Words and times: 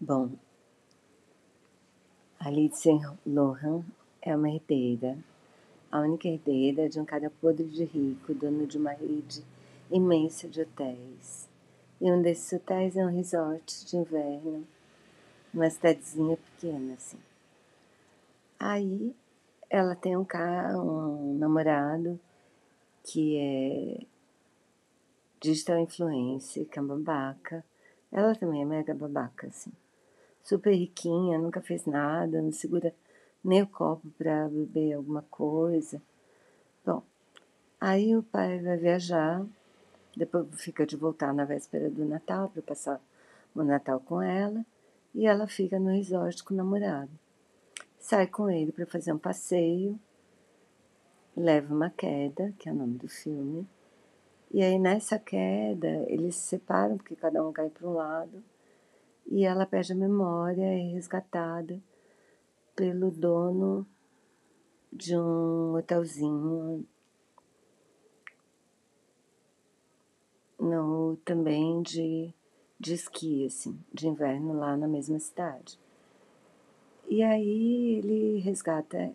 Bom, 0.00 0.30
a 2.38 2.48
Lindsay 2.50 3.00
Lohan 3.26 3.82
é 4.22 4.36
uma 4.36 4.48
herdeira, 4.48 5.18
a 5.90 5.98
única 5.98 6.28
herdeira 6.28 6.88
de 6.88 7.00
um 7.00 7.04
cara 7.04 7.28
podre 7.28 7.66
de 7.66 7.82
rico, 7.82 8.32
dono 8.32 8.64
de 8.64 8.78
uma 8.78 8.92
rede 8.92 9.42
imensa 9.90 10.46
de 10.46 10.60
hotéis. 10.60 11.48
E 12.00 12.12
um 12.12 12.22
desses 12.22 12.52
hotéis 12.52 12.96
é 12.96 13.04
um 13.04 13.10
resort 13.10 13.84
de 13.86 13.96
inverno, 13.96 14.64
uma 15.52 15.68
cidadezinha 15.68 16.36
pequena, 16.36 16.94
assim. 16.94 17.18
Aí 18.56 19.12
ela 19.68 19.96
tem 19.96 20.16
um 20.16 20.24
cara, 20.24 20.80
um 20.80 21.36
namorado 21.36 22.20
que 23.02 23.36
é 23.36 24.06
digital 25.40 25.80
influencer, 25.80 26.68
que 26.68 26.78
é 26.78 26.82
babaca. 26.82 27.64
Ela 28.12 28.36
também 28.36 28.62
é 28.62 28.64
mega 28.64 28.94
babaca, 28.94 29.48
assim 29.48 29.72
super 30.48 30.74
riquinha, 30.74 31.38
nunca 31.38 31.60
fez 31.60 31.84
nada, 31.84 32.40
não 32.40 32.50
segura 32.50 32.94
nem 33.44 33.62
o 33.62 33.66
copo 33.66 34.08
para 34.16 34.48
beber 34.48 34.94
alguma 34.94 35.22
coisa. 35.30 36.00
Bom, 36.84 37.02
aí 37.78 38.16
o 38.16 38.22
pai 38.22 38.58
vai 38.58 38.78
viajar, 38.78 39.44
depois 40.16 40.46
fica 40.54 40.86
de 40.86 40.96
voltar 40.96 41.34
na 41.34 41.44
véspera 41.44 41.90
do 41.90 42.02
Natal 42.02 42.48
para 42.48 42.62
passar 42.62 42.98
o 43.54 43.62
Natal 43.62 44.00
com 44.00 44.22
ela, 44.22 44.64
e 45.14 45.26
ela 45.26 45.46
fica 45.46 45.78
no 45.78 45.90
resort 45.90 46.42
com 46.42 46.54
o 46.54 46.56
namorado. 46.56 47.10
Sai 47.98 48.26
com 48.26 48.48
ele 48.48 48.72
para 48.72 48.86
fazer 48.86 49.12
um 49.12 49.18
passeio, 49.18 50.00
leva 51.36 51.74
uma 51.74 51.90
queda, 51.90 52.54
que 52.58 52.70
é 52.70 52.72
o 52.72 52.74
nome 52.74 52.96
do 52.96 53.08
filme, 53.08 53.68
e 54.50 54.62
aí 54.62 54.78
nessa 54.78 55.18
queda 55.18 56.06
eles 56.08 56.36
se 56.36 56.46
separam 56.46 56.96
porque 56.96 57.14
cada 57.14 57.46
um 57.46 57.52
cai 57.52 57.68
para 57.68 57.86
um 57.86 57.92
lado 57.92 58.42
e 59.30 59.44
ela 59.44 59.66
perde 59.66 59.92
a 59.92 59.96
memória, 59.96 60.64
é 60.64 60.92
resgatada 60.92 61.80
pelo 62.74 63.10
dono 63.10 63.86
de 64.92 65.16
um 65.16 65.76
hotelzinho 65.76 66.86
no, 70.58 71.16
também 71.24 71.82
de, 71.82 72.32
de 72.80 72.94
esqui, 72.94 73.44
assim, 73.44 73.78
de 73.92 74.08
inverno 74.08 74.58
lá 74.58 74.76
na 74.76 74.88
mesma 74.88 75.18
cidade. 75.18 75.78
E 77.06 77.22
aí 77.22 77.98
ele 77.98 78.38
resgata, 78.38 79.14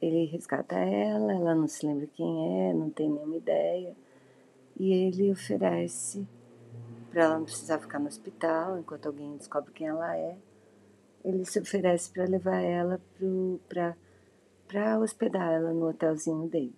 ele 0.00 0.26
resgata 0.26 0.76
ela, 0.76 1.32
ela 1.32 1.54
não 1.54 1.66
se 1.66 1.86
lembra 1.86 2.06
quem 2.06 2.68
é, 2.68 2.74
não 2.74 2.90
tem 2.90 3.08
nenhuma 3.08 3.36
ideia, 3.36 3.96
e 4.78 4.92
ele 4.92 5.30
oferece 5.30 6.26
para 7.14 7.26
ela 7.26 7.38
não 7.38 7.44
precisar 7.44 7.78
ficar 7.78 8.00
no 8.00 8.08
hospital 8.08 8.76
enquanto 8.76 9.06
alguém 9.06 9.36
descobre 9.36 9.72
quem 9.72 9.86
ela 9.86 10.16
é. 10.16 10.36
Ele 11.24 11.44
se 11.44 11.60
oferece 11.60 12.10
para 12.10 12.24
levar 12.24 12.60
ela 12.60 13.00
para 14.66 14.98
hospedar 14.98 15.52
ela 15.52 15.72
no 15.72 15.88
hotelzinho 15.88 16.48
dele, 16.48 16.74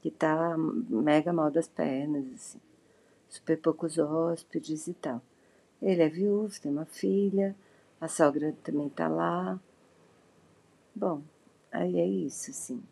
que 0.00 0.10
tá 0.10 0.56
mega 0.56 1.30
mal 1.30 1.50
das 1.50 1.68
pernas, 1.68 2.24
assim, 2.34 2.60
super 3.28 3.58
poucos 3.58 3.98
hóspedes 3.98 4.88
e 4.88 4.94
tal. 4.94 5.20
Ele 5.82 6.02
é 6.02 6.08
viúvo, 6.08 6.58
tem 6.58 6.72
uma 6.72 6.86
filha, 6.86 7.54
a 8.00 8.08
sogra 8.08 8.54
também 8.64 8.88
tá 8.88 9.08
lá. 9.08 9.60
Bom, 10.94 11.20
aí 11.70 12.00
é 12.00 12.06
isso, 12.06 12.50
assim. 12.50 12.82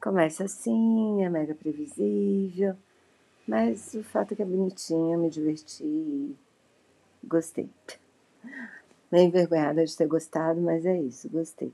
Começa 0.00 0.44
assim, 0.44 1.24
é 1.24 1.28
mega 1.28 1.52
previsível 1.52 2.76
mas 3.48 3.94
o 3.94 4.02
fato 4.04 4.32
é 4.32 4.36
que 4.36 4.42
é 4.42 4.44
bonitinha, 4.44 5.16
me 5.16 5.30
diverti 5.30 5.82
e 5.82 6.36
gostei. 7.24 7.70
Meio 9.10 9.28
envergonhada 9.28 9.86
de 9.86 9.96
ter 9.96 10.06
gostado, 10.06 10.60
mas 10.60 10.84
é 10.84 11.00
isso, 11.00 11.30
gostei. 11.30 11.72